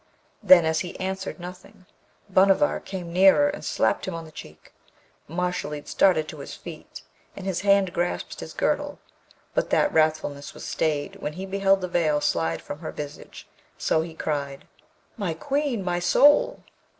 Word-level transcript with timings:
Then, 0.41 0.65
as 0.65 0.79
he 0.79 0.99
answered 0.99 1.39
nothing, 1.39 1.85
Bhanavar 2.27 2.79
came 2.79 3.13
nearer 3.13 3.47
and 3.49 3.63
slapped 3.63 4.07
him 4.07 4.15
on 4.15 4.25
the 4.25 4.31
cheek. 4.31 4.73
Mashalleed 5.29 5.87
started 5.87 6.27
to 6.29 6.39
his 6.39 6.55
feet, 6.55 7.03
and 7.37 7.45
his 7.45 7.61
hand 7.61 7.93
grasped 7.93 8.39
his 8.39 8.53
girdle; 8.55 8.97
but 9.53 9.69
that 9.69 9.93
wrathfulness 9.93 10.55
was 10.55 10.65
stayed 10.65 11.17
when 11.17 11.33
he 11.33 11.45
beheld 11.45 11.81
the 11.81 11.87
veil 11.87 12.19
slide 12.19 12.63
from 12.63 12.79
her 12.79 12.91
visage. 12.91 13.47
So 13.77 14.01
he 14.01 14.15
cried, 14.15 14.65
'My 15.17 15.35
Queen! 15.35 15.83
my 15.83 15.99
soul!' 15.99 16.63